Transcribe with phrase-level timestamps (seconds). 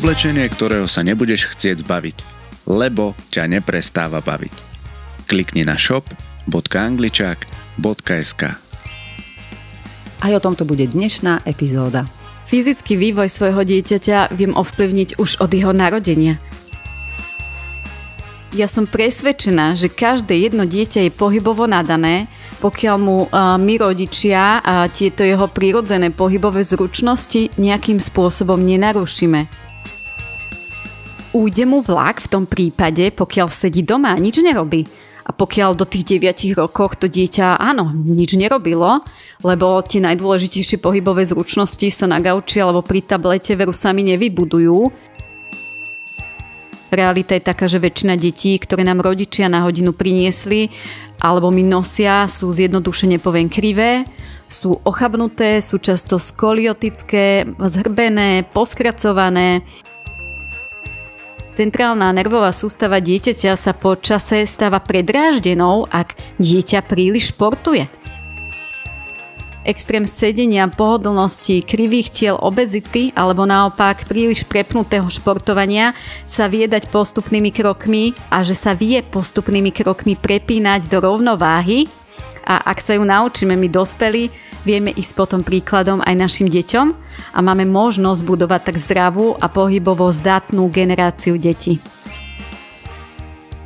[0.00, 2.24] Oblečenie, ktorého sa nebudeš chcieť zbaviť,
[2.64, 4.56] lebo ťa neprestáva baviť.
[5.28, 8.42] Klikni na shop.angličák.sk
[10.24, 12.08] Aj o tomto bude dnešná epizóda.
[12.48, 16.40] Fyzický vývoj svojho dieťaťa viem ovplyvniť už od jeho narodenia.
[18.56, 22.32] Ja som presvedčená, že každé jedno dieťa je pohybovo nadané,
[22.64, 29.68] pokiaľ mu uh, my rodičia a tieto jeho prírodzené pohybové zručnosti nejakým spôsobom nenarušíme.
[31.30, 34.82] Újde mu vlak v tom prípade, pokiaľ sedí doma a nič nerobí.
[35.22, 39.06] A pokiaľ do tých 9 rokoch to dieťa, áno, nič nerobilo,
[39.46, 44.90] lebo tie najdôležitejšie pohybové zručnosti sa na gauči alebo pri tablete veru sami nevybudujú,
[46.90, 50.74] Realita je taká, že väčšina detí, ktoré nám rodičia na hodinu priniesli
[51.22, 54.02] alebo mi nosia, sú zjednodušene poviem krivé,
[54.50, 59.62] sú ochabnuté, sú často skoliotické, zhrbené, poskracované.
[61.60, 67.84] Centrálna nervová sústava dieťaťa sa po čase stáva predráždenou, ak dieťa príliš športuje.
[69.68, 75.92] Extrém sedenia, pohodlnosti, krivých tiel, obezity alebo naopak príliš prepnutého športovania
[76.24, 81.99] sa vie dať postupnými krokmi a že sa vie postupnými krokmi prepínať do rovnováhy
[82.50, 84.26] a ak sa ju naučíme my dospelí,
[84.66, 86.86] vieme ísť potom príkladom aj našim deťom
[87.30, 91.78] a máme možnosť budovať tak zdravú a pohybovo zdatnú generáciu detí.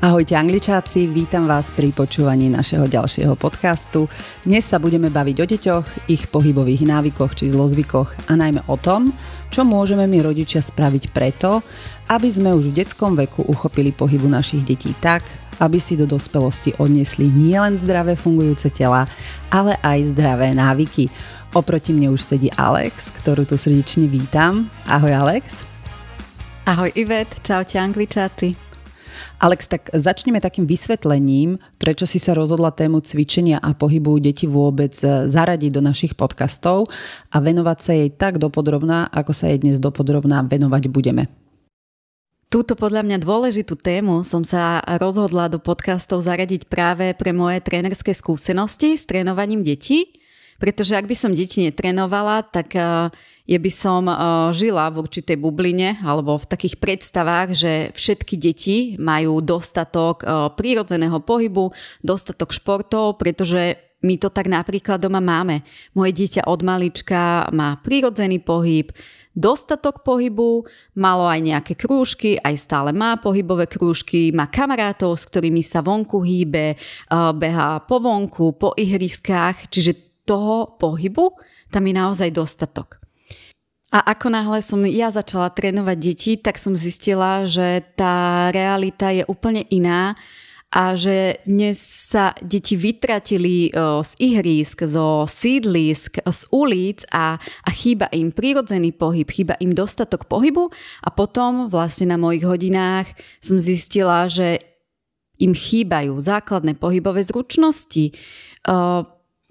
[0.05, 4.05] Ahojte angličáci, vítam vás pri počúvaní našeho ďalšieho podcastu.
[4.45, 9.17] Dnes sa budeme baviť o deťoch, ich pohybových návykoch či zlozvykoch a najmä o tom,
[9.49, 11.65] čo môžeme my rodičia spraviť preto,
[12.13, 15.25] aby sme už v detskom veku uchopili pohybu našich detí tak,
[15.61, 19.07] aby si do dospelosti odnesli nielen zdravé fungujúce tela,
[19.53, 21.11] ale aj zdravé návyky.
[21.55, 24.67] Oproti mne už sedí Alex, ktorú tu srdečne vítam.
[24.91, 25.63] Ahoj Alex.
[26.67, 28.65] Ahoj Ivet, čaute angličáci.
[29.39, 34.97] Alex, tak začneme takým vysvetlením, prečo si sa rozhodla tému cvičenia a pohybu detí vôbec
[35.05, 36.89] e, zaradiť do našich podcastov
[37.29, 41.44] a venovať sa jej tak dopodrobná, ako sa jej dnes dopodrobná venovať budeme.
[42.55, 48.15] Túto podľa mňa dôležitú tému som sa rozhodla do podcastov zaradiť práve pre moje trénerské
[48.15, 50.15] skúsenosti s trénovaním detí,
[50.63, 53.11] pretože ak by som deti netrenovala, tak uh,
[53.43, 58.95] je by som uh, žila v určitej bubline alebo v takých predstavách, že všetky deti
[59.03, 61.75] majú dostatok uh, prírodzeného pohybu,
[62.07, 65.67] dostatok športov, pretože my to tak napríklad doma máme.
[65.99, 68.95] Moje dieťa od malička má prírodzený pohyb,
[69.35, 70.63] dostatok pohybu,
[70.95, 76.23] malo aj nejaké krúžky, aj stále má pohybové krúžky, má kamarátov, s ktorými sa vonku
[76.23, 76.79] hýbe,
[77.11, 81.35] behá po vonku, po ihriskách, čiže toho pohybu
[81.69, 83.03] tam je naozaj dostatok.
[83.95, 89.23] A ako náhle som ja začala trénovať deti, tak som zistila, že tá realita je
[89.31, 90.19] úplne iná
[90.71, 98.11] a že dnes sa deti vytratili z ihrísk, zo sídlisk, z ulic a, a chýba
[98.11, 100.75] im prírodzený pohyb, chýba im dostatok pohybu.
[101.07, 103.07] A potom vlastne na mojich hodinách
[103.39, 104.59] som zistila, že
[105.39, 108.15] im chýbajú základné pohybové zručnosti,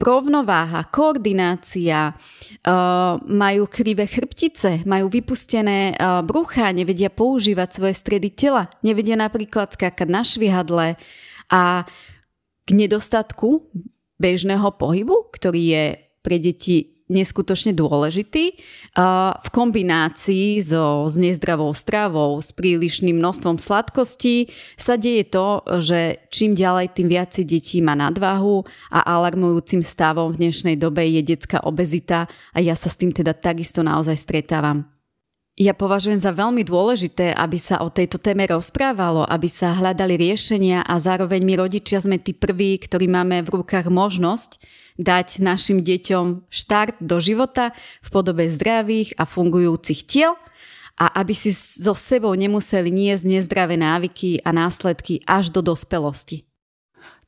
[0.04, 8.68] rovnováha, koordinácia, uh, majú krivé chrbtice, majú vypustené uh, brucha, nevedia používať svoje stredy tela,
[8.84, 11.00] nevedia napríklad skákať na švihadle
[11.48, 11.88] a
[12.64, 13.72] k nedostatku
[14.20, 15.86] bežného pohybu, ktorý je
[16.24, 18.58] pre deti neskutočne dôležitý
[19.38, 26.58] v kombinácii so, s nezdravou stravou, s prílišným množstvom sladkostí sa deje to, že čím
[26.58, 32.26] ďalej, tým viac detí má nadvahu a alarmujúcim stavom v dnešnej dobe je detská obezita
[32.52, 34.90] a ja sa s tým teda takisto naozaj stretávam.
[35.54, 40.82] Ja považujem za veľmi dôležité, aby sa o tejto téme rozprávalo, aby sa hľadali riešenia
[40.82, 44.58] a zároveň my rodičia sme tí prví, ktorí máme v rukách možnosť
[45.00, 50.38] dať našim deťom štart do života v podobe zdravých a fungujúcich tiel
[50.98, 56.46] a aby si so sebou nemuseli niesť nezdravé návyky a následky až do dospelosti.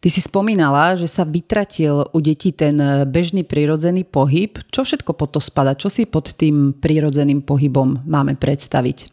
[0.05, 2.77] Ty si spomínala, že sa vytratil u detí ten
[3.09, 4.61] bežný prirodzený pohyb.
[4.69, 5.73] Čo všetko pod to spada?
[5.73, 9.09] Čo si pod tým prirodzeným pohybom máme predstaviť?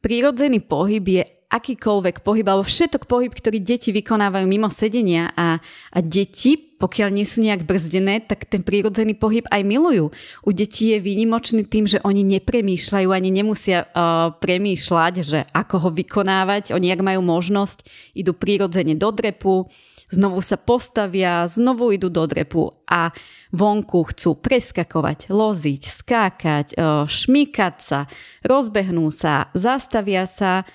[0.00, 1.22] Prirodzený pohyb je
[1.54, 5.60] akýkoľvek pohyb, alebo všetok pohyb, ktorý deti vykonávajú mimo sedenia a,
[5.92, 10.12] a deti, pokiaľ nie sú nejak brzdené, tak ten prírodzený pohyb aj milujú.
[10.44, 15.90] U detí je výnimočný tým, že oni nepremýšľajú, ani nemusia uh, premýšľať, že ako ho
[15.96, 16.76] vykonávať.
[16.76, 19.64] Oni, ak majú možnosť, idú prírodzene do drepu,
[20.12, 23.16] znovu sa postavia, znovu idú do drepu a
[23.48, 28.00] vonku chcú preskakovať, loziť, skákať, uh, šmýkať sa,
[28.44, 30.68] rozbehnú sa, zastavia sa,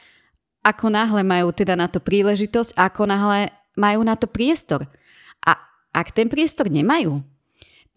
[0.65, 4.89] ako náhle majú teda na to príležitosť, ako náhle majú na to priestor.
[5.93, 7.25] Ak ten priestor nemajú,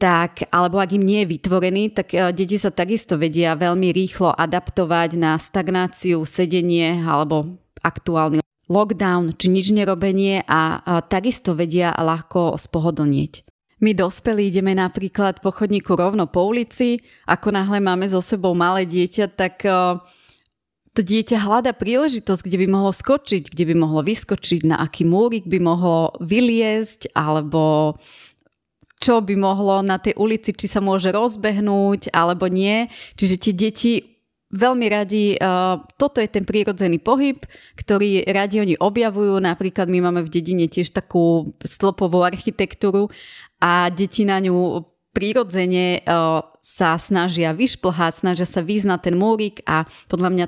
[0.01, 4.35] tak, alebo ak im nie je vytvorený, tak e, deti sa takisto vedia veľmi rýchlo
[4.35, 12.59] adaptovať na stagnáciu, sedenie alebo aktuálny lockdown či nič nerobenie a, a takisto vedia ľahko
[12.59, 13.47] spohodlnieť.
[13.83, 18.87] My dospelí ideme napríklad po chodníku rovno po ulici, ako náhle máme so sebou malé
[18.87, 19.99] dieťa, tak uh,
[20.93, 25.49] to dieťa hľada príležitosť, kde by mohlo skočiť, kde by mohlo vyskočiť, na aký múrik
[25.49, 27.97] by mohlo vyliezť, alebo
[29.01, 32.87] čo by mohlo na tej ulici, či sa môže rozbehnúť, alebo nie.
[33.19, 33.93] Čiže tie deti
[34.53, 37.41] veľmi radi, uh, toto je ten prírodzený pohyb,
[37.75, 39.41] ktorý radi oni objavujú.
[39.41, 43.09] Napríklad my máme v dedine tiež takú stĺpovú architektúru
[43.59, 44.87] a deti na ňu
[45.17, 50.47] prírodzene uh, sa snažia vyšplhať, snažia sa na ten múrik a podľa mňa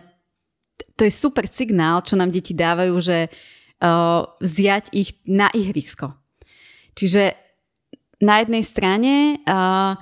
[0.95, 6.15] to je super signál, čo nám deti dávajú, že uh, vziať ich na ihrisko.
[6.95, 7.35] Čiže
[8.23, 9.99] na jednej strane uh,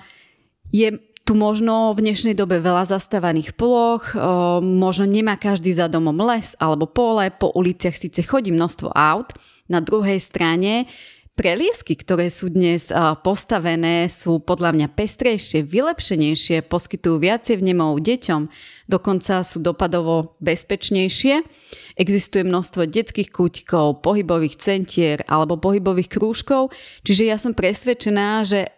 [0.69, 6.53] je tu možno v dnešnej dobe veľa zastávaných uh, možno nemá každý za domom les
[6.61, 9.33] alebo pole, po uliciach síce chodí množstvo aut,
[9.71, 10.85] na druhej strane
[11.33, 12.93] Preliesky, ktoré sú dnes
[13.25, 18.53] postavené, sú podľa mňa pestrejšie, vylepšenejšie, poskytujú viacej vnemov deťom,
[18.90, 21.43] dokonca sú dopadovo bezpečnejšie.
[21.99, 26.73] Existuje množstvo detských kútikov, pohybových centier alebo pohybových krúžkov,
[27.05, 28.70] čiže ja som presvedčená, že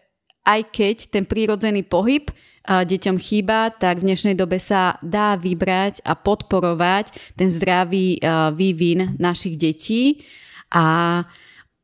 [0.44, 2.28] aj keď ten prírodzený pohyb
[2.64, 8.16] deťom chýba, tak v dnešnej dobe sa dá vybrať a podporovať ten zdravý
[8.56, 10.24] vývin našich detí
[10.72, 11.20] a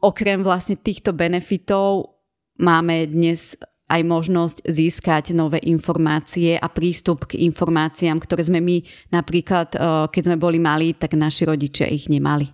[0.00, 2.16] okrem vlastne týchto benefitov
[2.56, 3.60] máme dnes
[3.90, 10.22] aj možnosť získať nové informácie a prístup k informáciám, ktoré sme my napríklad, eh, keď
[10.30, 12.46] sme boli malí, tak naši rodičia ich nemali.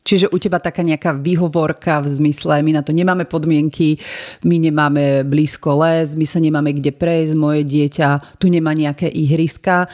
[0.00, 4.00] Čiže u teba taká nejaká výhovorka v zmysle, my na to nemáme podmienky,
[4.48, 9.86] my nemáme blízko les, my sa nemáme kde prejsť, moje dieťa tu nemá nejaké ihriska,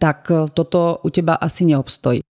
[0.00, 2.27] tak eh, toto u teba asi neobstojí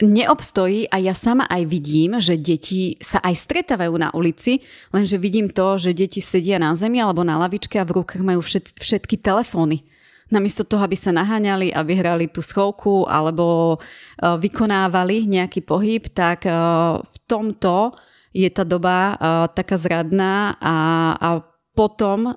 [0.00, 5.52] neobstojí a ja sama aj vidím, že deti sa aj stretávajú na ulici, lenže vidím
[5.52, 9.20] to, že deti sedia na zemi alebo na lavičke a v rukách majú všet, všetky
[9.20, 9.84] telefóny.
[10.30, 16.46] Namiesto toho, aby sa naháňali a vyhrali tú schovku alebo uh, vykonávali nejaký pohyb, tak
[16.46, 17.98] uh, v tomto
[18.30, 20.76] je tá doba uh, taká zradná a,
[21.18, 21.28] a
[21.74, 22.30] potom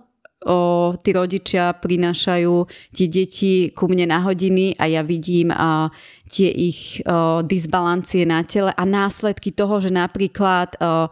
[0.46, 5.90] o, tí rodičia prinášajú tie deti ku mne na hodiny a ja vidím a,
[6.30, 11.10] tie ich o, disbalancie na tele a následky toho, že napríklad o,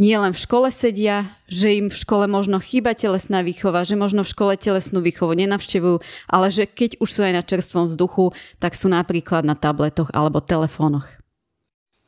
[0.00, 4.24] nie len v škole sedia, že im v škole možno chýba telesná výchova, že možno
[4.24, 6.00] v škole telesnú výchovu nenavštevujú,
[6.32, 10.40] ale že keď už sú aj na čerstvom vzduchu, tak sú napríklad na tabletoch alebo
[10.40, 11.06] telefónoch.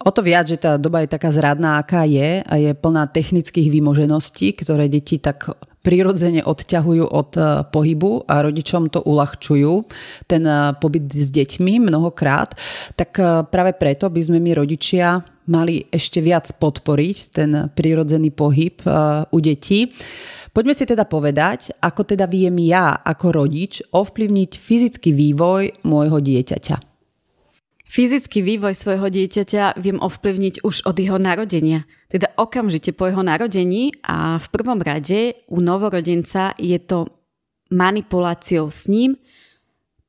[0.05, 3.72] O to viac, že tá doba je taká zradná, aká je a je plná technických
[3.72, 5.49] vymožeností, ktoré deti tak
[5.84, 9.84] prirodzene odťahujú od e, pohybu a rodičom to uľahčujú,
[10.25, 12.56] ten e, pobyt s deťmi mnohokrát,
[12.96, 18.81] tak e, práve preto by sme my rodičia mali ešte viac podporiť ten prirodzený pohyb
[19.29, 19.93] u detí.
[20.56, 26.94] Poďme si teda povedať, ako teda viem ja ako rodič ovplyvniť fyzický vývoj môjho dieťaťa.
[27.84, 31.84] Fyzický vývoj svojho dieťaťa viem ovplyvniť už od jeho narodenia,
[32.15, 37.11] teda okamžite po jeho narodení a v prvom rade u novorodenca je to
[37.75, 39.19] manipuláciou s ním,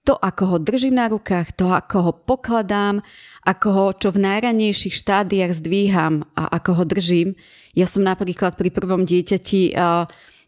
[0.05, 3.01] to, ako ho držím na rukách, to, ako ho pokladám,
[3.41, 7.33] ako ho čo v najranejších štádiách zdvíham a ako ho držím.
[7.73, 10.05] Ja som napríklad pri prvom dieťati uh,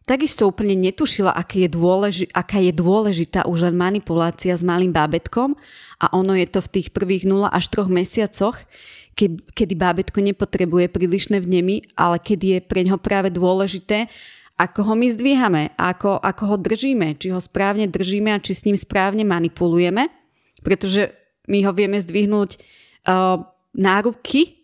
[0.07, 5.59] Takisto úplne netušila, aké je dôleži- aká je dôležitá už len manipulácia s malým bábetkom
[5.99, 8.55] a ono je to v tých prvých 0 až 3 mesiacoch,
[9.17, 14.05] ke- kedy bábetko nepotrebuje prílišné vnemy, ale kedy je pre ňo práve dôležité,
[14.57, 18.65] ako ho my zdvíhame, ako, ako ho držíme, či ho správne držíme a či s
[18.65, 20.09] ním správne manipulujeme,
[20.61, 21.13] pretože
[21.49, 23.41] my ho vieme zdvihnúť uh,
[23.77, 24.57] náruky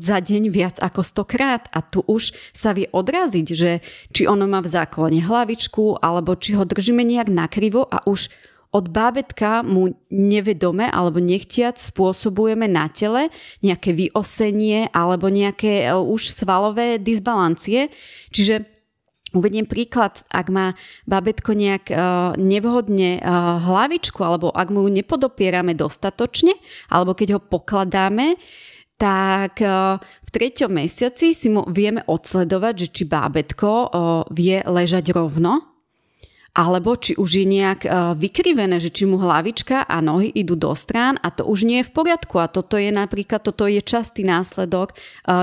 [0.00, 3.84] za deň viac ako stokrát a tu už sa vie odraziť, že
[4.16, 8.32] či ono má v záklone hlavičku alebo či ho držíme nejak nakrivo a už
[8.68, 13.32] od bábetka mu nevedome alebo nechtiac spôsobujeme na tele
[13.64, 17.88] nejaké vyosenie alebo nejaké e, už svalové disbalancie.
[18.32, 18.78] Čiže
[19.36, 20.72] Uvediem príklad, ak má
[21.04, 26.56] babetko nejak uh, nevhodne uh, hlavičku, alebo ak mu ju nepodopierame dostatočne,
[26.88, 28.40] alebo keď ho pokladáme,
[28.96, 29.62] tak
[30.02, 33.70] v treťom mesiaci si mu vieme odsledovať, že či bábetko
[34.34, 35.77] vie ležať rovno,
[36.58, 37.88] alebo či už je nejak e,
[38.18, 41.86] vykrivené, že či mu hlavička a nohy idú do strán a to už nie je
[41.86, 44.94] v poriadku a toto je napríklad, toto je častý následok e,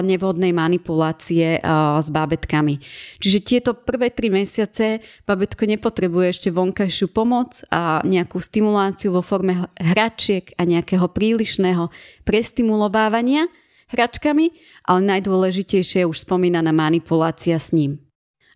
[0.03, 1.59] nevhodnej manipulácie e,
[2.03, 2.83] s bábetkami.
[3.23, 9.71] Čiže tieto prvé tri mesiace babetko nepotrebuje ešte vonkajšiu pomoc a nejakú stimuláciu vo forme
[9.79, 11.95] hračiek a nejakého prílišného
[12.27, 13.47] prestimulovávania
[13.95, 14.51] hračkami,
[14.83, 18.04] ale najdôležitejšie je už spomínaná manipulácia s ním.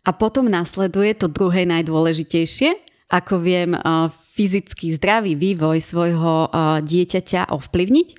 [0.07, 2.75] A potom nasleduje to druhé najdôležitejšie,
[3.09, 3.73] ako viem
[4.13, 6.53] fyzicky zdravý vývoj svojho
[6.85, 8.09] dieťaťa ovplyvniť.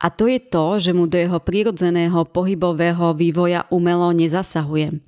[0.00, 5.04] A to je to, že mu do jeho prírodzeného pohybového vývoja umelo nezasahujem.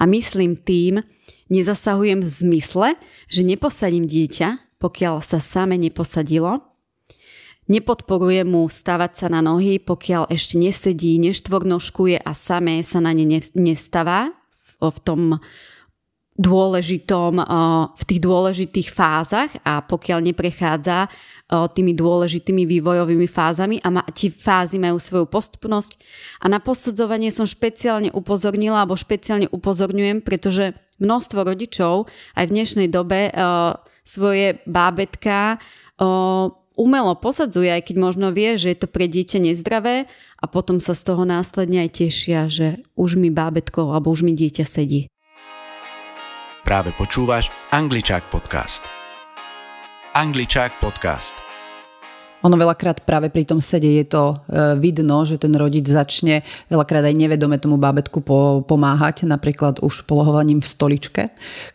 [0.00, 1.04] A myslím tým,
[1.52, 2.88] nezasahujem v zmysle,
[3.28, 6.72] že neposadím dieťa, pokiaľ sa same neposadilo,
[7.70, 13.38] Nepodporujem mu stavať sa na nohy, pokiaľ ešte nesedí, neštvornožkuje a samé sa na ne
[13.54, 14.34] nestavá
[14.90, 15.22] v tom
[16.32, 17.44] dôležitom,
[17.92, 21.12] v tých dôležitých fázach a pokiaľ neprechádza
[21.52, 26.00] tými dôležitými vývojovými fázami a tie fázy majú svoju postupnosť.
[26.40, 30.72] A na posadzovanie som špeciálne upozornila alebo špeciálne upozorňujem, pretože
[31.04, 33.28] množstvo rodičov aj v dnešnej dobe
[34.00, 35.60] svoje bábetka
[36.74, 40.08] umelo posadzuje, aj keď možno vie, že je to pre dieťa nezdravé
[40.40, 44.32] a potom sa z toho následne aj tešia, že už mi bábetko alebo už mi
[44.32, 45.06] dieťa sedí.
[46.62, 48.86] Práve počúvaš Angličák podcast.
[50.14, 51.36] Angličák podcast–
[52.42, 57.06] ono veľakrát práve pri tom sede je to e, vidno, že ten rodič začne veľakrát
[57.06, 58.18] aj nevedome tomu bábetku
[58.66, 61.22] pomáhať, napríklad už polohovaním v stoličke,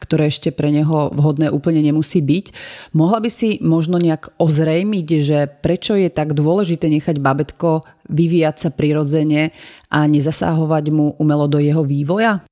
[0.03, 2.45] ktoré ešte pre neho vhodné úplne nemusí byť.
[2.91, 8.69] Mohla by si možno nejak ozrejmiť, že prečo je tak dôležité nechať bábetko vyvíjať sa
[8.71, 9.55] prirodzene
[9.91, 12.43] a nezasahovať mu umelo do jeho vývoja?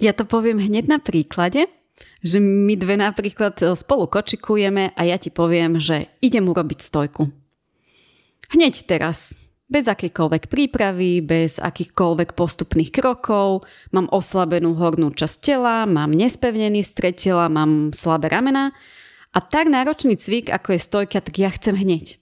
[0.00, 1.68] Ja to poviem hneď na príklade,
[2.24, 7.39] že my dve napríklad spolu kočikujeme a ja ti poviem, že idem urobiť stojku.
[8.50, 9.38] Hneď teraz,
[9.70, 13.62] bez akýkoľvek prípravy, bez akýchkoľvek postupných krokov,
[13.94, 18.74] mám oslabenú hornú časť tela, mám nespevnený stred tela, mám slabé ramena
[19.30, 22.18] a tak náročný cvik, ako je stojka, tak ja chcem hneď.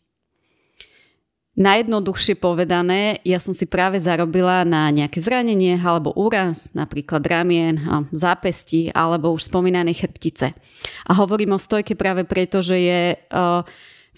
[1.58, 7.80] Najjednoduchšie povedané, ja som si práve zarobila na nejaké zranenie alebo úraz, napríklad ramien,
[8.14, 10.54] zápesti alebo už spomínanej chrbtice.
[11.08, 13.66] A hovorím o stojke práve preto, že je uh,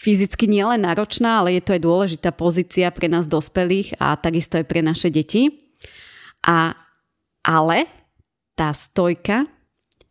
[0.00, 4.64] fyzicky nielen náročná, ale je to aj dôležitá pozícia pre nás dospelých a takisto aj
[4.64, 5.68] pre naše deti.
[6.40, 6.72] A,
[7.44, 7.84] ale
[8.56, 9.44] tá stojka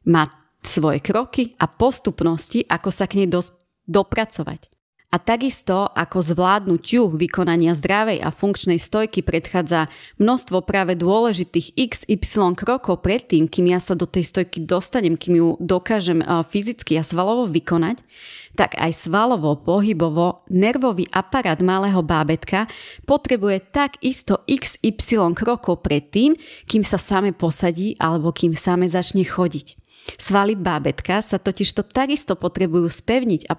[0.05, 0.29] má
[0.61, 3.57] svoje kroky a postupnosti, ako sa k nej dos-
[3.89, 4.69] dopracovať.
[5.09, 9.89] A takisto ako zvládnutiu vykonania zdravej a funkčnej stojky predchádza
[10.21, 15.49] množstvo práve dôležitých XY krokov predtým, kým ja sa do tej stojky dostanem, kým ju
[15.57, 18.05] dokážem fyzicky a svalovo vykonať,
[18.53, 22.69] tak aj svalovo, pohybovo, nervový aparát malého bábetka
[23.09, 26.37] potrebuje takisto XY krokov predtým,
[26.69, 29.73] kým sa same posadí alebo kým same začne chodiť.
[30.21, 33.57] Svaly bábetka sa totiž to takisto potrebujú spevniť a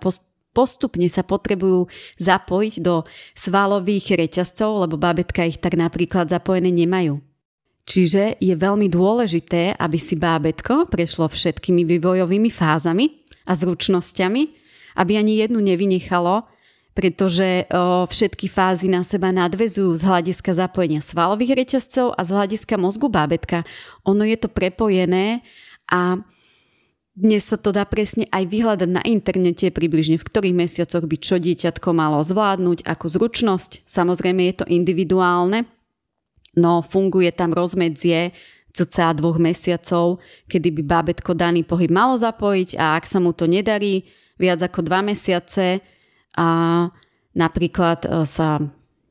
[0.50, 1.86] postupne sa potrebujú
[2.18, 7.22] zapojiť do svalových reťazcov, lebo bábetka ich tak napríklad zapojené nemajú.
[7.86, 14.60] Čiže je veľmi dôležité, aby si bábetko prešlo všetkými vývojovými fázami a zručnosťami
[14.96, 16.46] aby ani jednu nevynechalo,
[16.92, 22.74] pretože o, všetky fázy na seba nadvezujú z hľadiska zapojenia svalových reťazcov a z hľadiska
[22.74, 23.62] mozgu bábetka.
[24.04, 25.46] Ono je to prepojené
[25.86, 26.18] a
[27.20, 31.36] dnes sa to dá presne aj vyhľadať na internete približne v ktorých mesiacoch by čo
[31.36, 33.84] dieťatko malo zvládnuť ako zručnosť.
[33.84, 35.68] Samozrejme je to individuálne,
[36.56, 38.32] no funguje tam rozmedzie
[38.72, 43.44] cca dvoch mesiacov, kedy by bábetko daný pohyb malo zapojiť a ak sa mu to
[43.44, 44.08] nedarí,
[44.40, 45.84] viac ako dva mesiace
[46.38, 46.48] a
[47.36, 48.62] napríklad e, sa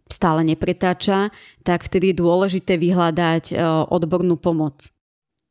[0.10, 1.30] stále nepretáča,
[1.62, 3.56] tak vtedy je dôležité vyhľadať e,
[3.94, 4.99] odbornú pomoc.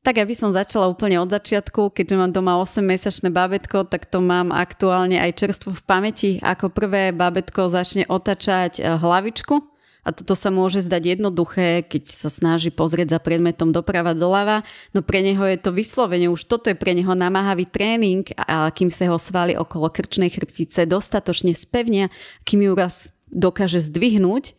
[0.06, 4.54] Tak aby som začala úplne od začiatku, keďže mám doma 8-mesačné bábetko, tak to mám
[4.54, 6.30] aktuálne aj čerstvo v pamäti.
[6.38, 9.58] Ako prvé bábetko začne otačať e, hlavičku.
[10.06, 14.64] A toto sa môže zdať jednoduché, keď sa snaží pozrieť za predmetom doprava doľava,
[14.96, 18.88] no pre neho je to vyslovene, už toto je pre neho namáhavý tréning, a kým
[18.88, 22.08] sa ho svaly okolo krčnej chrbtice dostatočne spevnia,
[22.48, 24.56] kým ju raz dokáže zdvihnúť,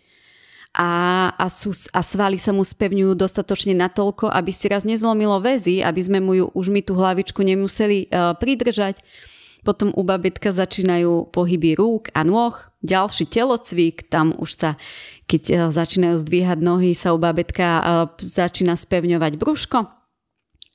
[0.76, 0.92] a,
[1.34, 6.02] a, sú, a svaly sa mu spevňujú dostatočne natoľko, aby si raz nezlomilo väzy, aby
[6.02, 9.02] sme mu ju už my tú hlavičku nemuseli uh, pridržať.
[9.66, 14.70] Potom u babetka začínajú pohyby rúk a nôh, ďalší telocvik, tam už sa,
[15.26, 17.84] keď uh, začínajú zdvíhať nohy, sa u babetka uh,
[18.22, 19.90] začína spevňovať brúško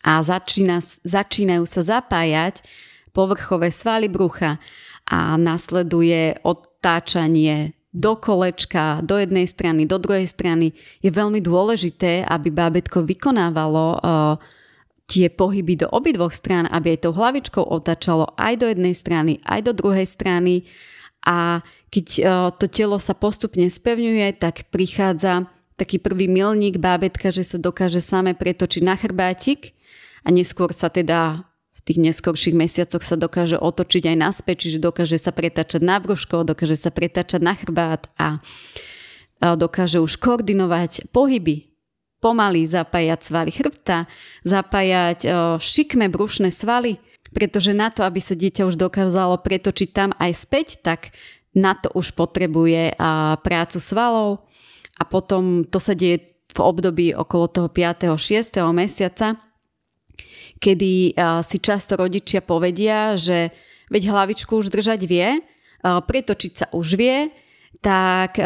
[0.05, 2.67] a začína, začínajú sa zapájať
[3.15, 4.59] povrchové svaly brucha
[5.07, 12.51] a nasleduje odtáčanie do kolečka, do jednej strany, do druhej strany, je veľmi dôležité, aby
[12.51, 14.35] bábetko vykonávalo uh,
[15.07, 19.71] tie pohyby do obidvoch strán, aby aj tou hlavičkou otačalo aj do jednej strany, aj
[19.71, 20.67] do druhej strany.
[21.23, 21.63] A
[21.95, 25.47] keď uh, to telo sa postupne spevňuje, tak prichádza
[25.79, 29.79] taký prvý milník bábetka, že sa dokáže same pretočiť na chrbátik
[30.27, 31.47] a neskôr sa teda
[31.85, 36.81] tých neskorších mesiacoch sa dokáže otočiť aj naspäť, čiže dokáže sa pretačať na brúško, dokáže
[36.81, 38.41] sa pretačať na chrbát a
[39.37, 41.69] dokáže už koordinovať pohyby,
[42.25, 44.09] pomaly zapájať svaly chrbta,
[44.49, 45.29] zapájať
[45.61, 46.97] šikme brušné svaly,
[47.37, 51.13] pretože na to, aby sa dieťa už dokázalo pretočiť tam aj späť, tak
[51.53, 52.97] na to už potrebuje
[53.45, 54.49] prácu svalov
[54.97, 58.17] a potom to sa deje v období okolo toho 5.
[58.17, 58.57] 6.
[58.73, 59.37] mesiaca,
[60.65, 61.13] kedy
[61.45, 63.53] si často rodičia povedia, že
[63.93, 65.45] veď hlavičku už držať vie,
[65.85, 67.29] pretočiť sa už vie,
[67.85, 68.41] tak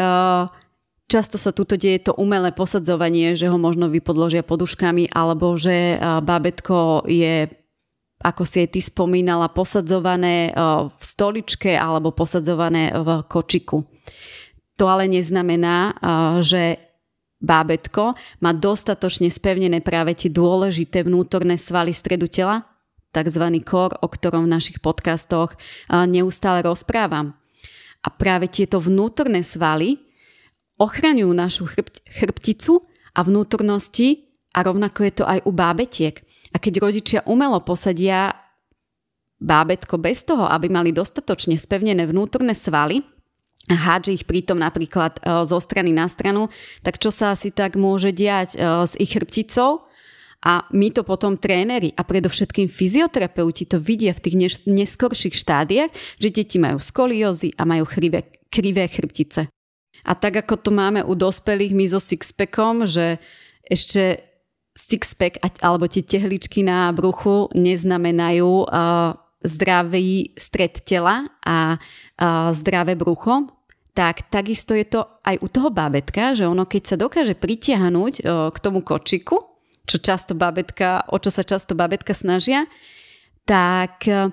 [1.07, 7.07] často sa tuto deje to umelé posadzovanie, že ho možno vypodložia poduškami, alebo že bábetko
[7.07, 7.47] je
[8.19, 10.51] ako si aj ty spomínala, posadzované
[10.91, 13.87] v stoličke alebo posadzované v kočiku.
[14.75, 15.95] To ale neznamená,
[16.43, 16.88] že
[17.39, 22.67] bábetko má dostatočne spevnené práve tie dôležité vnútorné svaly stredu tela,
[23.15, 23.43] tzv.
[23.65, 25.55] kor, o ktorom v našich podcastoch
[25.89, 27.33] neustále rozprávam.
[27.99, 29.99] A práve tieto vnútorné svaly
[30.79, 36.15] ochraňujú našu chrb- chrbticu a vnútornosti a rovnako je to aj u bábetiek.
[36.55, 38.31] A keď rodičia umelo posadia
[39.39, 43.03] bábetko bez toho, aby mali dostatočne spevnené vnútorné svaly,
[43.69, 46.49] hádže ich pritom napríklad e, zo strany na stranu,
[46.81, 48.57] tak čo sa asi tak môže diať e,
[48.89, 49.85] s ich chrbticou?
[50.39, 54.35] A my to potom tréneri a predovšetkým fyzioterapeuti to vidia v tých
[54.71, 59.51] neskorších štádiách, že deti majú skoliózy a majú krivé, krivé chrbtice.
[60.07, 63.19] A tak ako to máme u dospelých my so sixpackom, že
[63.67, 64.23] ešte
[64.79, 69.11] sixpack alebo tie tehličky na bruchu neznamenajú uh,
[69.43, 73.58] zdravý stred tela a uh, zdravé brucho,
[73.99, 78.57] tak takisto je to aj u toho bábetka, že ono keď sa dokáže pritiahnuť k
[78.63, 82.63] tomu kočiku, čo často bábetka, o čo sa často bábetka snažia,
[83.43, 84.31] tak e,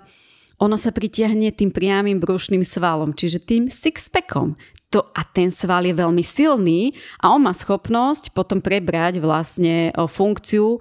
[0.63, 4.55] ono sa pritiahne tým priamým brušným svalom, čiže tým sixpackom.
[4.95, 10.79] To, a ten sval je veľmi silný a on má schopnosť potom prebrať vlastne funkciu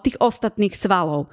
[0.00, 1.28] tých ostatných svalov.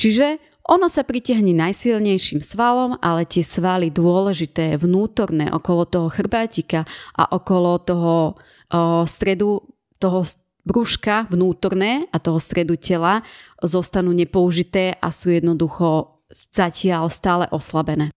[0.00, 6.84] Čiže ono sa pritiahne najsilnejším svalom, ale tie svaly dôležité, vnútorné, okolo toho chrbátika
[7.16, 9.64] a okolo toho o, stredu,
[9.96, 10.28] toho
[10.68, 13.24] brúška vnútorné a toho stredu tela
[13.64, 18.12] zostanú nepoužité a sú jednoducho zatiaľ stále oslabené.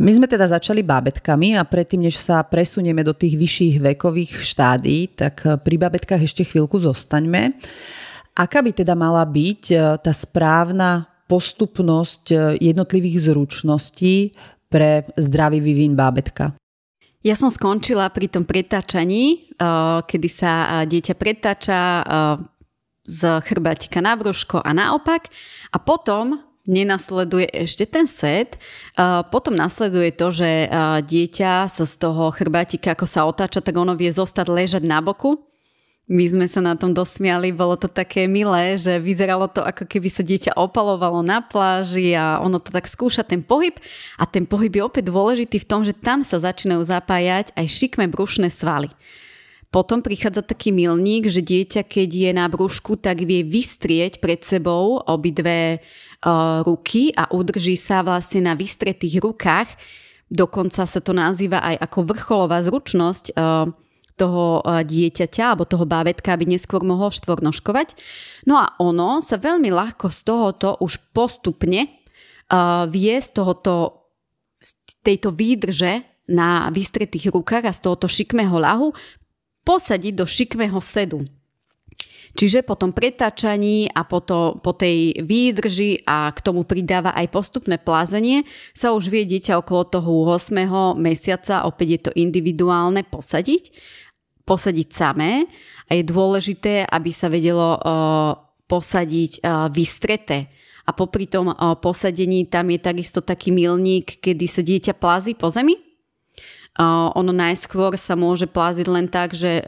[0.00, 5.16] My sme teda začali bábetkami a predtým, než sa presunieme do tých vyšších vekových štádí,
[5.16, 7.56] tak pri bábetkách ešte chvíľku zostaňme.
[8.36, 14.34] Aká by teda mala byť e, tá správna postupnosť e, jednotlivých zručností
[14.66, 16.58] pre zdravý vývin bábetka?
[17.22, 19.62] Ja som skončila pri tom pretáčaní, e,
[20.02, 21.78] kedy sa e, dieťa pretáča
[23.06, 25.30] z chrbátika na brúško a naopak
[25.70, 28.60] a potom nenasleduje ešte ten set.
[29.32, 30.70] Potom nasleduje to, že
[31.02, 35.49] dieťa sa z toho chrbátika, ako sa otáča, tak ono vie zostať ležať na boku
[36.10, 40.10] my sme sa na tom dosmiali, bolo to také milé, že vyzeralo to ako keby
[40.10, 43.78] sa dieťa opalovalo na pláži a ono to tak skúša ten pohyb
[44.18, 48.10] a ten pohyb je opäť dôležitý v tom, že tam sa začínajú zapájať aj šikme
[48.10, 48.90] brušné svaly.
[49.70, 54.98] Potom prichádza taký milník, že dieťa, keď je na brúšku, tak vie vystrieť pred sebou
[55.06, 59.70] obidve uh, ruky a udrží sa vlastne na vystretých rukách.
[60.26, 63.70] Dokonca sa to nazýva aj ako vrcholová zručnosť uh,
[64.20, 67.96] toho eh, dieťaťa alebo toho bábetka, aby neskôr mohlo štvornožkovať.
[68.44, 71.88] No a ono sa veľmi ľahko z tohoto už postupne
[72.50, 74.04] uh, vie z tohoto,
[74.60, 78.92] z tejto výdrže na vystretých rukách a z tohoto šikmého ľahu
[79.64, 81.24] posadiť do šikmého sedu.
[82.30, 87.26] Čiže po tom pretáčaní a po, to, po tej výdrži a k tomu pridáva aj
[87.34, 90.94] postupné plázenie sa už vie dieťa okolo toho 8.
[90.94, 93.74] mesiaca, opäť je to individuálne, posadiť.
[94.50, 95.46] Posadiť samé
[95.86, 98.34] a je dôležité, aby sa vedelo uh,
[98.66, 100.50] posadiť uh, vystreté.
[100.82, 105.46] A popri tom uh, posadení tam je takisto taký milník, kedy sa dieťa plází po
[105.46, 105.78] zemi.
[106.80, 109.60] Ono najskôr sa môže pláziť len tak, že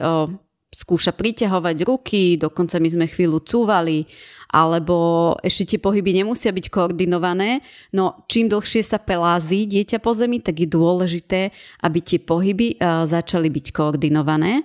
[0.73, 4.09] skúša priťahovať ruky, dokonca my sme chvíľu cúvali,
[4.53, 7.65] alebo ešte tie pohyby nemusia byť koordinované,
[7.97, 11.49] no čím dlhšie sa pelází dieťa po zemi, tak je dôležité,
[11.81, 14.61] aby tie pohyby uh, začali byť koordinované.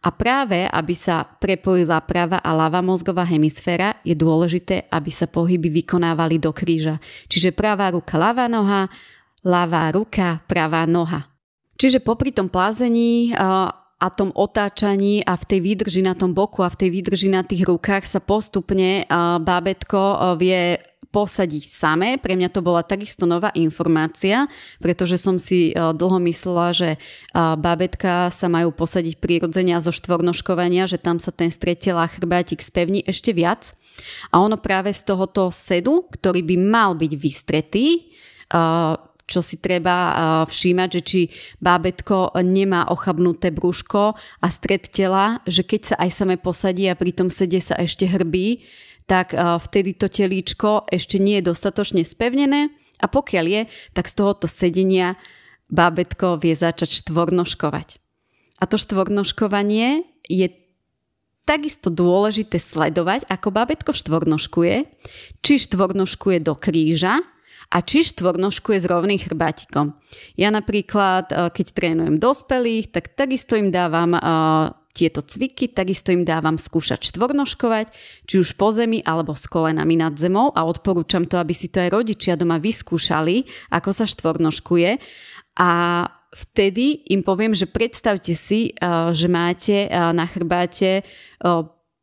[0.00, 5.68] A práve, aby sa prepojila práva a ľava mozgová hemisféra, je dôležité, aby sa pohyby
[5.68, 6.96] vykonávali do kríža.
[7.28, 8.88] Čiže pravá ruka, ľavá noha,
[9.44, 11.28] ľavá ruka, pravá noha.
[11.80, 16.64] Čiže popri tom plázení uh, a tom otáčaní a v tej výdrži na tom boku
[16.64, 19.04] a v tej výdrži na tých rukách sa postupne
[19.44, 22.08] bábetko vie posadiť samé.
[22.22, 24.46] Pre mňa to bola takisto nová informácia,
[24.78, 27.02] pretože som si dlho myslela, že
[27.34, 33.34] bábetka sa majú posadiť prirodzene zo štvornoškovania, že tam sa ten stretelá chrbátik spevní ešte
[33.34, 33.74] viac.
[34.30, 38.14] A ono práve z tohoto sedu, ktorý by mal byť vystretý,
[39.30, 40.10] čo si treba
[40.50, 41.20] všímať, že či
[41.62, 47.14] bábetko nemá ochabnuté brúško a stred tela, že keď sa aj same posadí a pri
[47.14, 48.66] tom sede sa ešte hrbí,
[49.06, 53.62] tak vtedy to telíčko ešte nie je dostatočne spevnené a pokiaľ je,
[53.94, 55.14] tak z tohoto sedenia
[55.70, 58.02] bábetko vie začať štvornoškovať.
[58.58, 60.50] A to štvornoškovanie je
[61.48, 64.76] takisto dôležité sledovať, ako bábetko štvornoškuje,
[65.42, 67.18] či štvornoškuje do kríža,
[67.70, 69.94] a či štvornožku je s rovným chrbátikom.
[70.34, 74.22] Ja napríklad, eh, keď trénujem dospelých, tak takisto im dávam eh,
[74.90, 77.94] tieto cviky, takisto im dávam skúšať štvornožkovať,
[78.26, 81.78] či už po zemi alebo s kolenami nad zemou a odporúčam to, aby si to
[81.78, 84.98] aj rodičia doma vyskúšali, ako sa štvornožkuje.
[85.62, 85.70] A
[86.34, 91.06] vtedy im poviem, že predstavte si, eh, že máte na chrbáte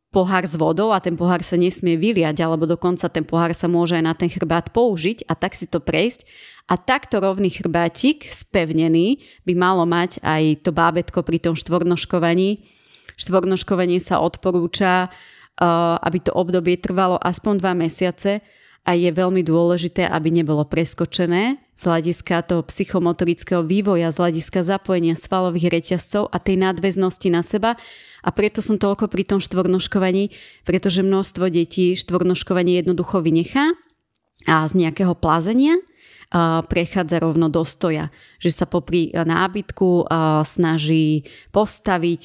[0.08, 3.92] pohár s vodou a ten pohár sa nesmie vyliať, alebo dokonca ten pohár sa môže
[3.96, 6.24] aj na ten chrbát použiť a tak si to prejsť.
[6.68, 12.64] A takto rovný chrbátik, spevnený, by malo mať aj to bábetko pri tom štvornoškovaní.
[13.16, 18.40] Štvornoškovanie sa odporúča, uh, aby to obdobie trvalo aspoň dva mesiace
[18.84, 25.14] a je veľmi dôležité, aby nebolo preskočené z hľadiska toho psychomotorického vývoja, z hľadiska zapojenia
[25.14, 27.78] svalových reťazcov a tej nadväznosti na seba,
[28.18, 30.34] a preto som toľko pri tom štvornoškovaní,
[30.66, 33.78] pretože množstvo detí štvornoškovanie jednoducho vynechá
[34.50, 35.78] a z nejakého plázenia
[36.66, 38.10] prechádza rovno do stoja.
[38.42, 40.10] Že sa popri nábytku
[40.42, 42.22] snaží postaviť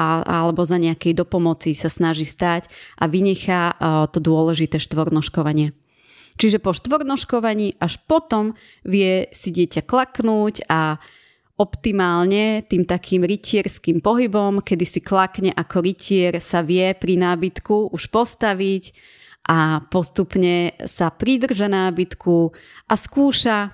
[0.00, 3.76] a, alebo za nejakej dopomoci sa snaží stať a vynechá
[4.16, 5.76] to dôležité štvornoškovanie.
[6.34, 10.98] Čiže po štvornoškovaní až potom vie si dieťa klaknúť a
[11.54, 18.10] optimálne tým takým rytierským pohybom, kedy si klakne ako rytier, sa vie pri nábytku už
[18.10, 18.90] postaviť
[19.46, 22.50] a postupne sa pridrža nábytku
[22.90, 23.70] a skúša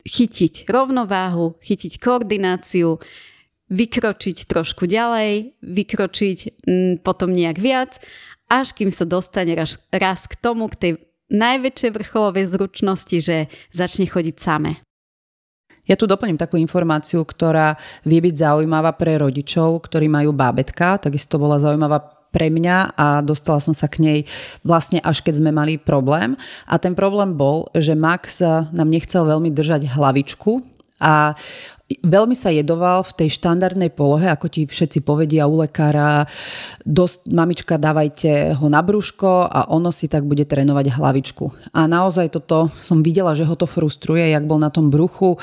[0.00, 2.96] chytiť rovnováhu, chytiť koordináciu,
[3.68, 8.00] vykročiť trošku ďalej, vykročiť m, potom nejak viac,
[8.48, 10.92] až kým sa dostane raz, raz k tomu, k tej
[11.30, 13.36] najväčšej vrcholovej zručnosti, že
[13.70, 14.82] začne chodiť samé.
[15.88, 17.74] Ja tu doplním takú informáciu, ktorá
[18.06, 21.02] vie byť zaujímavá pre rodičov, ktorí majú bábetka.
[21.02, 24.18] Takisto bola zaujímavá pre mňa a dostala som sa k nej
[24.62, 26.38] vlastne až keď sme mali problém.
[26.70, 28.38] A ten problém bol, že Max
[28.70, 30.62] nám nechcel veľmi držať hlavičku
[31.02, 31.34] a
[31.98, 36.30] veľmi sa jedoval v tej štandardnej polohe, ako ti všetci povedia u lekára,
[36.86, 41.74] dosť, mamička, dávajte ho na brúško a ono si tak bude trénovať hlavičku.
[41.74, 45.34] A naozaj toto som videla, že ho to frustruje, jak bol na tom bruchu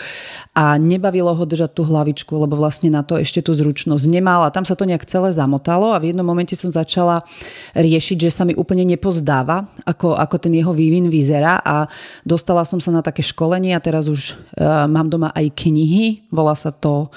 [0.56, 4.54] a nebavilo ho držať tú hlavičku, lebo vlastne na to ešte tú zručnosť nemal a
[4.54, 7.28] tam sa to nejak celé zamotalo a v jednom momente som začala
[7.76, 11.84] riešiť, že sa mi úplne nepozdáva, ako, ako ten jeho vývin vyzerá a
[12.24, 16.54] dostala som sa na také školenie a teraz už uh, mám doma aj knihy, volá
[16.54, 17.10] sa to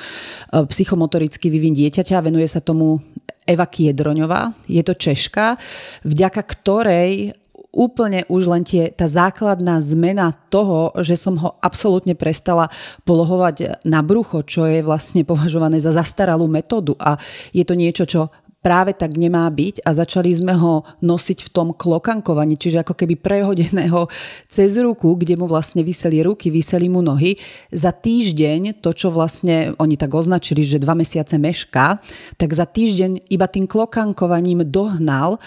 [0.49, 2.97] e, psychomotorický vývin dieťaťa, venuje sa tomu
[3.45, 5.61] Eva Kiedroňová, je to Češka,
[6.09, 7.37] vďaka ktorej
[7.71, 12.67] úplne už len tie, tá základná zmena toho, že som ho absolútne prestala
[13.07, 17.15] polohovať na brucho, čo je vlastne považované za zastaralú metódu a
[17.55, 21.69] je to niečo, čo práve tak nemá byť a začali sme ho nosiť v tom
[21.73, 24.05] klokankovaní, čiže ako keby prehodeného
[24.53, 27.41] cez ruku, kde mu vlastne vyseli ruky, vyseli mu nohy.
[27.73, 32.05] Za týždeň, to čo vlastne oni tak označili, že dva mesiace meška,
[32.37, 35.41] tak za týždeň iba tým klokankovaním dohnal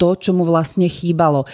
[0.00, 1.44] to, čo mu vlastne chýbalo.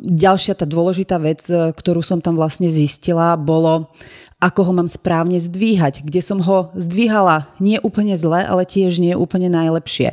[0.00, 3.92] Ďalšia tá dôležitá vec, ktorú som tam vlastne zistila, bolo
[4.44, 9.16] ako ho mám správne zdvíhať, kde som ho zdvíhala nie úplne zle, ale tiež nie
[9.16, 10.12] úplne najlepšie.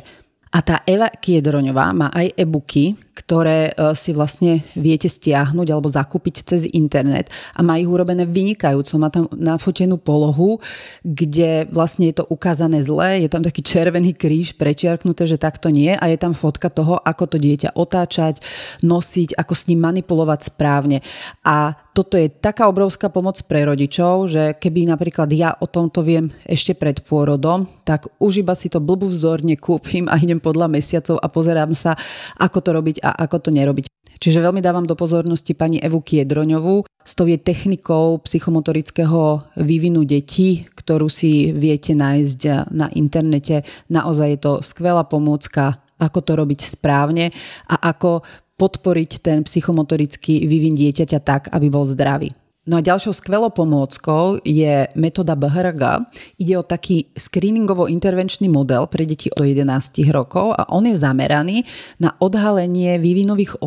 [0.52, 6.44] A tá Eva Kiedroňová má aj e-booky, ktoré e, si vlastne viete stiahnuť alebo zakúpiť
[6.44, 9.00] cez internet a má ich urobené vynikajúco.
[9.00, 10.60] Má tam nafotenú polohu,
[11.00, 15.96] kde vlastne je to ukázané zle, je tam taký červený kríž prečiarknuté, že takto nie
[15.96, 18.44] a je tam fotka toho, ako to dieťa otáčať,
[18.84, 21.00] nosiť, ako s ním manipulovať správne.
[21.48, 26.32] A toto je taká obrovská pomoc pre rodičov, že keby napríklad ja o tomto viem
[26.48, 31.20] ešte pred pôrodom, tak už iba si to blbú vzorne kúpim a idem podľa mesiacov
[31.20, 31.92] a pozerám sa,
[32.40, 33.84] ako to robiť a ako to nerobiť.
[34.22, 40.62] Čiže veľmi dávam do pozornosti pani Evu Kiedroňovú s tou je technikou psychomotorického vývinu detí,
[40.78, 43.66] ktorú si viete nájsť na internete.
[43.90, 47.34] Naozaj je to skvelá pomôcka, ako to robiť správne
[47.66, 48.22] a ako
[48.62, 52.30] podporiť ten psychomotorický vývin dieťaťa tak, aby bol zdravý.
[52.62, 56.06] No a ďalšou skvelou pomôckou je metóda BHRG.
[56.38, 59.66] Ide o taký screeningovo-intervenčný model pre deti do 11
[60.14, 61.66] rokov a on je zameraný
[61.98, 63.58] na odhalenie vývinových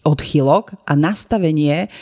[0.00, 1.92] odchylok a nastavenie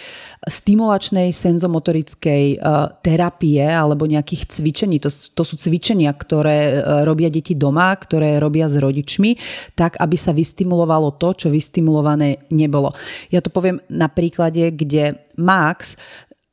[0.46, 2.56] stimulačnej senzomotorickej e,
[3.02, 5.02] terapie alebo nejakých cvičení.
[5.02, 9.35] To, to sú cvičenia, ktoré e, robia deti doma, ktoré robia s rodičmi,
[9.74, 12.94] tak aby sa vystimulovalo to, čo vystimulované nebolo.
[13.35, 15.98] Ja to poviem na príklade, kde Max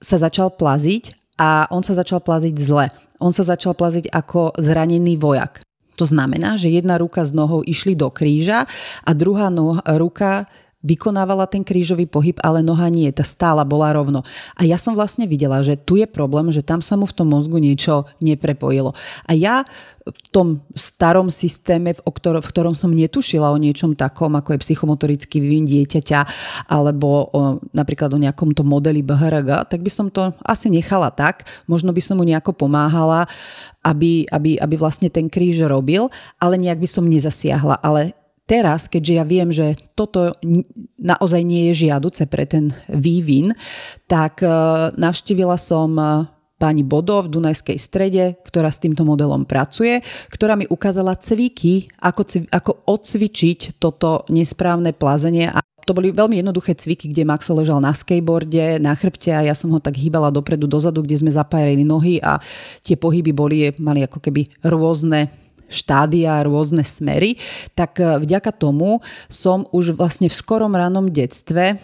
[0.04, 2.92] sa začal plaziť a on sa začal plaziť zle.
[3.24, 5.64] On sa začal plaziť ako zranený vojak.
[5.96, 8.68] To znamená, že jedna ruka s nohou išli do kríža
[9.06, 10.50] a druhá noha, ruka
[10.84, 14.28] vykonávala ten krížový pohyb, ale noha nie, tá stála bola rovno.
[14.60, 17.32] A ja som vlastne videla, že tu je problém, že tam sa mu v tom
[17.32, 18.92] mozgu niečo neprepojilo.
[19.24, 19.64] A ja
[20.04, 24.64] v tom starom systéme, v ktorom, v ktorom som netušila o niečom takom, ako je
[24.68, 26.20] psychomotorický vývin dieťaťa,
[26.68, 31.48] alebo o, napríklad o nejakom to modeli BHRG, tak by som to asi nechala tak.
[31.72, 33.32] Možno by som mu nejako pomáhala,
[33.88, 37.80] aby, aby, aby vlastne ten kríž robil, ale nejak by som nezasiahla.
[37.80, 38.12] Ale
[38.46, 40.36] teraz, keďže ja viem, že toto
[41.00, 43.56] naozaj nie je žiaduce pre ten vývin,
[44.08, 44.48] tak e,
[44.96, 46.06] navštívila som e,
[46.64, 50.00] pani Bodo v Dunajskej strede, ktorá s týmto modelom pracuje,
[50.32, 55.52] ktorá mi ukázala cviky, ako, ako odcvičiť toto nesprávne plazenie.
[55.52, 59.52] A to boli veľmi jednoduché cviky, kde Maxo ležal na skateboarde, na chrbte a ja
[59.52, 62.40] som ho tak hýbala dopredu, dozadu, kde sme zapájali nohy a
[62.80, 65.43] tie pohyby boli, mali ako keby rôzne
[65.74, 67.42] štádia, rôzne smery,
[67.74, 71.76] tak e, vďaka tomu som už vlastne v skorom ranom detstve e,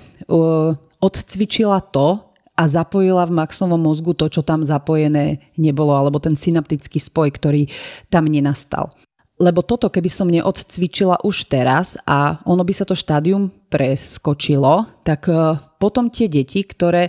[1.02, 7.00] odcvičila to, a zapojila v Maxovom mozgu to, čo tam zapojené nebolo, alebo ten synaptický
[7.00, 7.72] spoj, ktorý
[8.12, 8.92] tam nenastal.
[9.40, 15.32] Lebo toto, keby som neodcvičila už teraz a ono by sa to štádium preskočilo, tak
[15.32, 17.08] e, potom tie deti, ktoré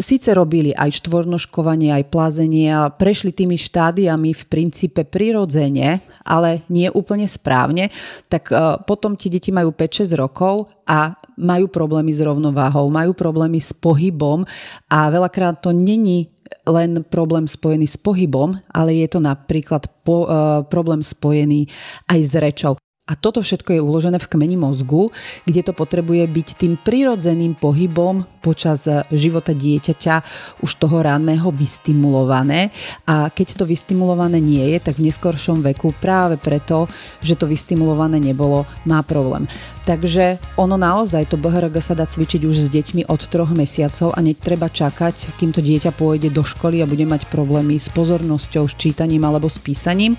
[0.00, 6.88] síce robili aj štvornoškovanie, aj plazenie a prešli tými štádiami v princípe prirodzene, ale nie
[6.90, 7.92] úplne správne,
[8.26, 13.60] tak e, potom tie deti majú 5-6 rokov a majú problémy s rovnováhou, majú problémy
[13.60, 14.42] s pohybom
[14.90, 16.32] a veľakrát to není
[16.66, 21.70] len problém spojený s pohybom, ale je to napríklad po, uh, problém spojený
[22.10, 22.74] aj s rečou.
[23.10, 25.10] A toto všetko je uložené v kmeni mozgu,
[25.42, 30.14] kde to potrebuje byť tým prirodzeným pohybom počas života dieťaťa
[30.62, 32.70] už toho ranného vystimulované.
[33.10, 36.86] A keď to vystimulované nie je, tak v neskoršom veku práve preto,
[37.18, 39.50] že to vystimulované nebolo, má problém.
[39.90, 44.22] Takže ono naozaj, to BHRG sa dá cvičiť už s deťmi od troch mesiacov a
[44.22, 48.78] netreba čakať, kým to dieťa pôjde do školy a bude mať problémy s pozornosťou, s
[48.78, 50.14] čítaním alebo s písaním.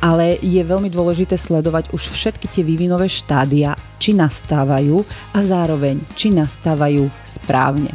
[0.00, 5.02] Ale je veľmi dôležité sledovať už všetky tie vývinové štádia, či nastávajú
[5.34, 7.90] a zároveň, či nastávajú správne.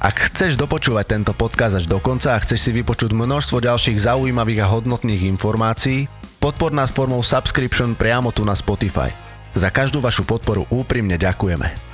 [0.00, 4.64] Ak chceš dopočúvať tento podcast až do konca a chceš si vypočuť množstvo ďalších zaujímavých
[4.64, 6.08] a hodnotných informácií,
[6.40, 9.12] podpor nás formou subscription priamo tu na Spotify.
[9.52, 11.87] Za každú vašu podporu úprimne ďakujeme.